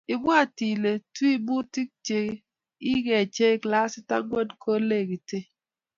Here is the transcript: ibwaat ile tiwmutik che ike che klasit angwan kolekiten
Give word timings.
ibwaat 0.13 0.55
ile 0.71 0.93
tiwmutik 1.15 1.89
che 2.05 2.19
ike 2.93 3.17
che 3.35 3.47
klasit 3.61 4.09
angwan 4.17 4.49
kolekiten 4.61 5.45